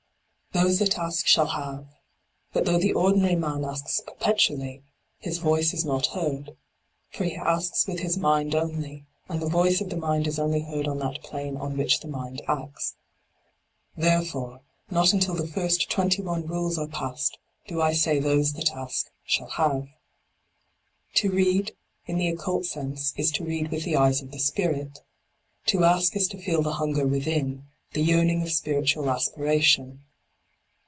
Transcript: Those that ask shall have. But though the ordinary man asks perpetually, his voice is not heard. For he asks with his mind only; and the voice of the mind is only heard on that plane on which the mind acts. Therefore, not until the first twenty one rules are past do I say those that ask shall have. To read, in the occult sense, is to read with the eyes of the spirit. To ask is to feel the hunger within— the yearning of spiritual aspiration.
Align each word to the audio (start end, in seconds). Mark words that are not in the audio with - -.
Those 0.53 0.79
that 0.79 0.97
ask 0.97 1.25
shall 1.27 1.47
have. 1.47 1.87
But 2.51 2.65
though 2.65 2.77
the 2.77 2.91
ordinary 2.91 3.37
man 3.37 3.63
asks 3.63 4.01
perpetually, 4.05 4.83
his 5.17 5.37
voice 5.37 5.73
is 5.73 5.85
not 5.85 6.07
heard. 6.07 6.57
For 7.09 7.23
he 7.23 7.35
asks 7.37 7.87
with 7.87 8.01
his 8.01 8.17
mind 8.17 8.53
only; 8.53 9.05
and 9.29 9.41
the 9.41 9.47
voice 9.47 9.79
of 9.79 9.89
the 9.89 9.95
mind 9.95 10.27
is 10.27 10.37
only 10.39 10.59
heard 10.61 10.89
on 10.89 10.99
that 10.99 11.23
plane 11.23 11.55
on 11.55 11.77
which 11.77 12.01
the 12.01 12.09
mind 12.09 12.41
acts. 12.49 12.95
Therefore, 13.95 14.59
not 14.89 15.13
until 15.13 15.35
the 15.35 15.47
first 15.47 15.89
twenty 15.89 16.21
one 16.21 16.45
rules 16.45 16.77
are 16.77 16.85
past 16.87 17.37
do 17.67 17.81
I 17.81 17.93
say 17.93 18.19
those 18.19 18.51
that 18.53 18.71
ask 18.73 19.09
shall 19.23 19.51
have. 19.51 19.87
To 21.13 21.31
read, 21.31 21.71
in 22.07 22.17
the 22.17 22.27
occult 22.27 22.65
sense, 22.65 23.13
is 23.15 23.31
to 23.31 23.45
read 23.45 23.69
with 23.71 23.85
the 23.85 23.95
eyes 23.95 24.21
of 24.21 24.31
the 24.31 24.37
spirit. 24.39 24.99
To 25.67 25.85
ask 25.85 26.13
is 26.17 26.27
to 26.27 26.37
feel 26.37 26.61
the 26.61 26.73
hunger 26.73 27.07
within— 27.07 27.67
the 27.93 28.01
yearning 28.03 28.41
of 28.41 28.51
spiritual 28.51 29.09
aspiration. 29.09 30.03